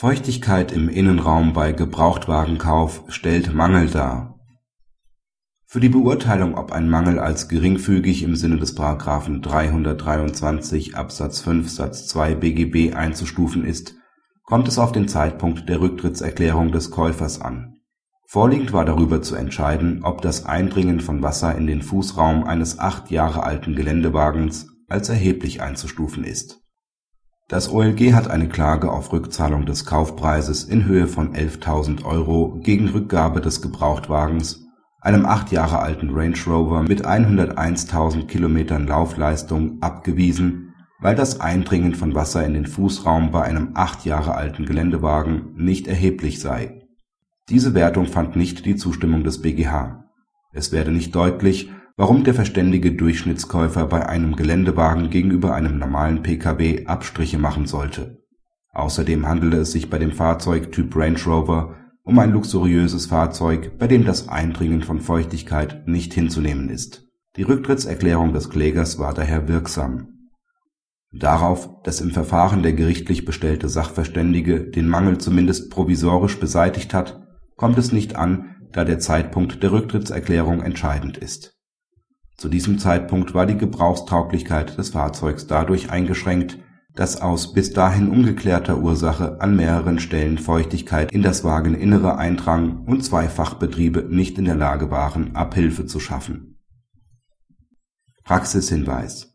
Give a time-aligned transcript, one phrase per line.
[0.00, 4.38] Feuchtigkeit im Innenraum bei Gebrauchtwagenkauf stellt Mangel dar.
[5.66, 8.76] Für die Beurteilung, ob ein Mangel als geringfügig im Sinne des§
[9.40, 13.96] 323 Absatz 5 Satz 2 BGB einzustufen ist,
[14.44, 17.80] kommt es auf den Zeitpunkt der Rücktrittserklärung des Käufers an.
[18.24, 23.10] Vorliegend war darüber zu entscheiden, ob das Eindringen von Wasser in den Fußraum eines acht
[23.10, 26.67] Jahre alten Geländewagens als erheblich einzustufen ist
[27.48, 32.88] das OLG hat eine Klage auf Rückzahlung des Kaufpreises in Höhe von 11.000 Euro gegen
[32.88, 34.66] Rückgabe des Gebrauchtwagens,
[35.00, 42.14] einem acht Jahre alten Range Rover mit 101.000 Kilometern Laufleistung, abgewiesen, weil das Eindringen von
[42.14, 46.82] Wasser in den Fußraum bei einem acht Jahre alten Geländewagen nicht erheblich sei.
[47.48, 50.04] Diese Wertung fand nicht die Zustimmung des BGH.
[50.52, 56.86] Es werde nicht deutlich warum der verständige Durchschnittskäufer bei einem Geländewagen gegenüber einem normalen Pkw
[56.86, 58.22] Abstriche machen sollte.
[58.72, 61.74] Außerdem handele es sich bei dem Fahrzeug Typ Range Rover
[62.04, 67.04] um ein luxuriöses Fahrzeug, bei dem das Eindringen von Feuchtigkeit nicht hinzunehmen ist.
[67.36, 70.30] Die Rücktrittserklärung des Klägers war daher wirksam.
[71.10, 77.20] Darauf, dass im Verfahren der gerichtlich bestellte Sachverständige den Mangel zumindest provisorisch beseitigt hat,
[77.56, 81.57] kommt es nicht an, da der Zeitpunkt der Rücktrittserklärung entscheidend ist
[82.38, 86.58] zu diesem Zeitpunkt war die Gebrauchstauglichkeit des Fahrzeugs dadurch eingeschränkt,
[86.94, 93.04] dass aus bis dahin ungeklärter Ursache an mehreren Stellen Feuchtigkeit in das Wageninnere eindrang und
[93.04, 96.60] zwei Fachbetriebe nicht in der Lage waren, Abhilfe zu schaffen.
[98.22, 99.34] Praxishinweis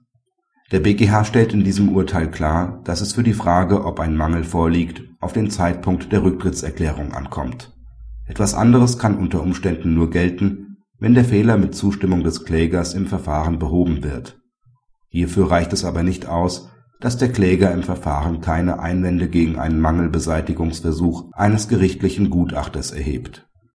[0.71, 4.45] Der BGH stellt in diesem Urteil klar, dass es für die Frage, ob ein Mangel
[4.45, 7.73] vorliegt, auf den Zeitpunkt der Rücktrittserklärung ankommt.
[8.27, 10.72] Etwas anderes kann unter Umständen nur gelten
[11.03, 14.39] wenn der Fehler mit Zustimmung des Klägers im Verfahren behoben wird.
[15.09, 16.69] Hierfür reicht es aber nicht aus,
[17.01, 23.45] dass der Kläger im Verfahren keine Einwände gegen einen Mangelbeseitigungsversuch eines gerichtlichen Gutachters erhebt